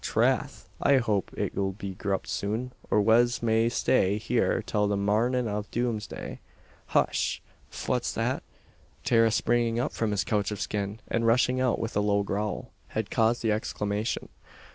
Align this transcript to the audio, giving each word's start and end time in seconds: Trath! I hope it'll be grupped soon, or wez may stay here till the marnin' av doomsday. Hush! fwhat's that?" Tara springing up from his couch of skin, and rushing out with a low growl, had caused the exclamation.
Trath! 0.03 0.67
I 0.81 0.97
hope 0.97 1.29
it'll 1.37 1.73
be 1.73 1.93
grupped 1.93 2.25
soon, 2.27 2.71
or 2.89 3.03
wez 3.03 3.43
may 3.43 3.69
stay 3.69 4.17
here 4.17 4.63
till 4.65 4.87
the 4.87 4.97
marnin' 4.97 5.47
av 5.47 5.69
doomsday. 5.69 6.39
Hush! 6.87 7.39
fwhat's 7.71 8.11
that?" 8.15 8.41
Tara 9.03 9.29
springing 9.29 9.79
up 9.79 9.91
from 9.91 10.09
his 10.09 10.23
couch 10.23 10.49
of 10.49 10.59
skin, 10.59 11.01
and 11.07 11.27
rushing 11.27 11.61
out 11.61 11.77
with 11.77 11.95
a 11.95 12.01
low 12.01 12.23
growl, 12.23 12.71
had 12.87 13.11
caused 13.11 13.43
the 13.43 13.51
exclamation. 13.51 14.29